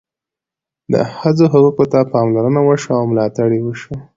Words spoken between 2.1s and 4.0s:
پاملرنه وشوه او ملاتړ یې وشو.